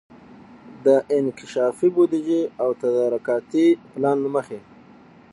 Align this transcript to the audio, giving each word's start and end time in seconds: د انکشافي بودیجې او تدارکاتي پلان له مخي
د 0.85 0.87
انکشافي 1.17 1.87
بودیجې 1.95 2.41
او 2.63 2.69
تدارکاتي 2.81 3.67
پلان 3.93 4.17
له 4.23 4.29
مخي 4.35 4.59